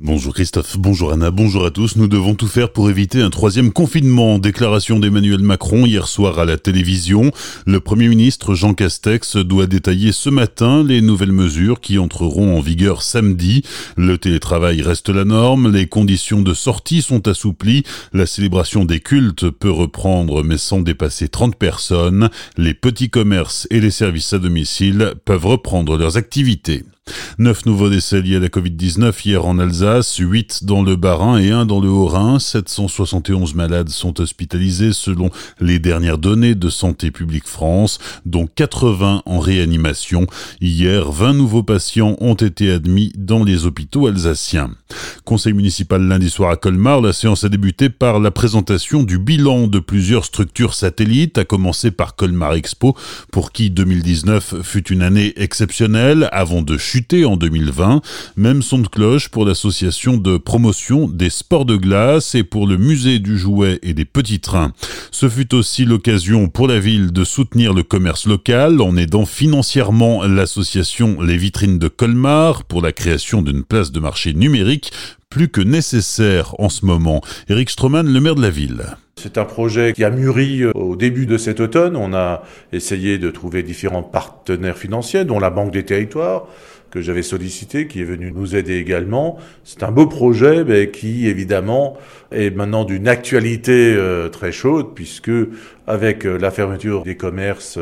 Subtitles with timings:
[0.00, 1.96] Bonjour Christophe, bonjour Anna, bonjour à tous.
[1.96, 4.38] Nous devons tout faire pour éviter un troisième confinement.
[4.38, 7.32] Déclaration d'Emmanuel Macron hier soir à la télévision.
[7.66, 12.60] Le Premier ministre Jean Castex doit détailler ce matin les nouvelles mesures qui entreront en
[12.60, 13.64] vigueur samedi.
[13.96, 19.50] Le télétravail reste la norme, les conditions de sortie sont assouplies, la célébration des cultes
[19.50, 25.14] peut reprendre mais sans dépasser 30 personnes, les petits commerces et les services à domicile
[25.24, 26.84] peuvent reprendre leurs activités.
[27.38, 31.50] Neuf nouveaux décès liés à la Covid-19 hier en Alsace, 8 dans le Bas-Rhin et
[31.50, 32.38] 1 dans le Haut-Rhin.
[32.38, 35.30] 771 malades sont hospitalisés selon
[35.60, 40.26] les dernières données de Santé publique France, dont 80 en réanimation.
[40.60, 44.70] Hier, 20 nouveaux patients ont été admis dans les hôpitaux alsaciens.
[45.24, 49.66] Conseil municipal lundi soir à Colmar, la séance a débuté par la présentation du bilan
[49.66, 52.96] de plusieurs structures satellites, à commencer par Colmar Expo,
[53.32, 58.00] pour qui 2019 fut une année exceptionnelle avant de chuter en 2020.
[58.36, 62.76] Même son de cloche pour l'association de promotion des sports de glace et pour le
[62.76, 64.72] musée du jouet et des petits trains.
[65.10, 70.24] Ce fut aussi l'occasion pour la ville de soutenir le commerce local en aidant financièrement
[70.24, 74.92] l'association Les Vitrines de Colmar pour la création d'une place de marché numérique
[75.30, 77.20] plus que nécessaire en ce moment.
[77.48, 78.84] Eric Stroman, le maire de la ville.
[79.16, 81.96] C'est un projet qui a mûri euh, au début de cet automne.
[81.96, 86.46] On a essayé de trouver différents partenaires financiers, dont la Banque des Territoires,
[86.90, 89.38] que j'avais sollicité, qui est venu nous aider également.
[89.64, 91.96] C'est un beau projet, mais qui évidemment
[92.32, 95.30] est maintenant d'une actualité euh, très chaude, puisque
[95.86, 97.78] avec euh, la fermeture des commerces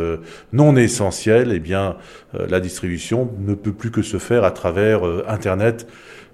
[0.53, 1.97] non essentiels, eh bien
[2.33, 5.87] la distribution ne peut plus que se faire à travers Internet.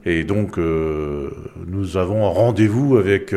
[0.04, 3.32] Et donc nous avons un rendez-vous avec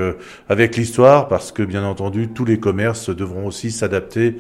[0.49, 4.37] avec l'histoire parce que bien entendu tous les commerces devront aussi s'adapter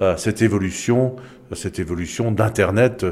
[0.00, 1.16] à cette évolution
[1.54, 3.06] cette évolution d'Internet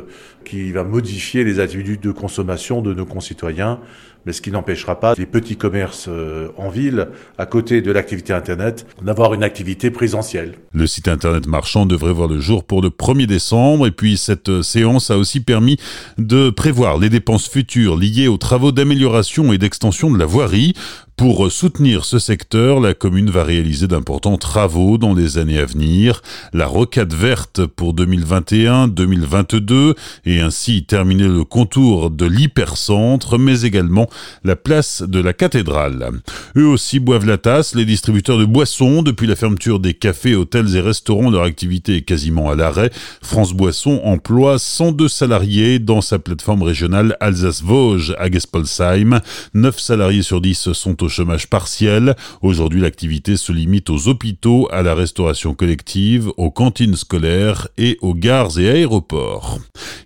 [0.44, 3.80] qui va modifier les attitudes de consommation de nos concitoyens,
[4.26, 8.32] mais ce qui n'empêchera pas les petits commerces euh, en ville, à côté de l'activité
[8.32, 10.54] Internet, d'avoir une activité présentielle.
[10.72, 14.48] Le site Internet marchand devrait voir le jour pour le 1er décembre, et puis cette
[14.48, 15.76] euh, séance a aussi permis
[16.18, 20.74] de prévoir les dépenses futures liées aux travaux d'amélioration et d'extension de la voirie.
[21.16, 26.22] Pour soutenir ce secteur, la commune va réaliser d'importants travaux dans les années à venir.
[26.52, 34.08] La rocade verte pour 2021-2022 et ainsi terminer le contour de l'hypercentre, mais également
[34.42, 36.10] la place de la cathédrale.
[36.56, 40.74] Eux aussi boivent la tasse, les distributeurs de boissons, depuis la fermeture des cafés, hôtels
[40.76, 42.90] et restaurants, leur activité est quasiment à l'arrêt.
[43.20, 49.20] France Boisson emploie 102 salariés dans sa plateforme régionale Alsace-Vosges à Gespolsheim.
[49.54, 52.14] 9 salariés sur 10 sont au chômage partiel.
[52.40, 58.14] Aujourd'hui, l'activité se limite aux hôpitaux, à la restauration collective, aux cantines scolaires et aux
[58.14, 59.58] gares et aéroports.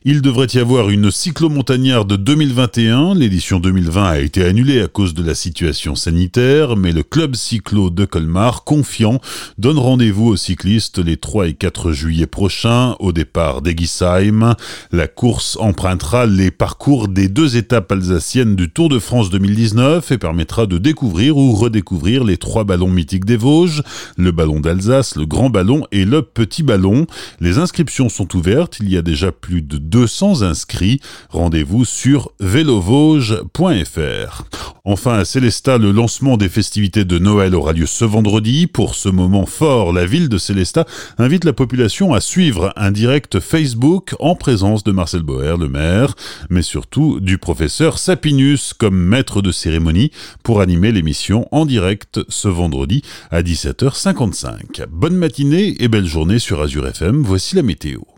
[0.05, 3.15] Il devrait y avoir une cyclomontagnarde de 2021.
[3.15, 7.91] L'édition 2020 a été annulée à cause de la situation sanitaire, mais le club cyclo
[7.91, 9.21] de Colmar, confiant,
[9.59, 14.55] donne rendez-vous aux cyclistes les 3 et 4 juillet prochains au départ d'Egisheim.
[14.93, 20.19] La course empruntera les parcours des deux étapes alsaciennes du Tour de France 2019 et
[20.19, 23.83] permettra de découvrir ou redécouvrir les trois ballons mythiques des Vosges,
[24.17, 27.09] le ballon d'Alsace, le grand ballon et le petit ballon.
[27.41, 31.01] Les inscriptions sont ouvertes, il y a déjà plus de 200 inscrits.
[31.31, 34.45] Rendez-vous sur vélovosges.fr.
[34.85, 38.69] Enfin, à Célestat, le lancement des festivités de Noël aura lieu ce vendredi.
[38.69, 40.87] Pour ce moment fort, la ville de Célestat
[41.19, 46.15] invite la population à suivre un direct Facebook en présence de Marcel Boer, le maire,
[46.49, 50.13] mais surtout du professeur Sapinus comme maître de cérémonie
[50.45, 53.01] pour animer l'émission en direct ce vendredi
[53.31, 54.85] à 17h55.
[54.91, 57.23] Bonne matinée et belle journée sur Azure FM.
[57.23, 58.01] Voici la météo.